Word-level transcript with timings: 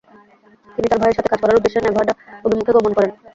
তিনি 0.75 0.87
তার 0.89 0.99
ভাইয়ের 1.01 1.17
সাথে 1.17 1.29
কাজ 1.31 1.39
করার 1.41 1.57
উদ্দেশ্যে 1.57 1.79
নেভাডা 1.81 2.13
অভিমুখে 2.45 2.75
গমন 2.77 2.91
করেন। 2.97 3.11